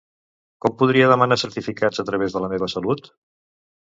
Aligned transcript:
Com 0.65 0.71
podria 0.79 1.09
demanar 1.11 1.37
certificats 1.41 2.03
a 2.03 2.07
través 2.09 2.35
de 2.37 2.43
La 2.45 2.51
meva 2.53 2.73
salut? 2.75 3.13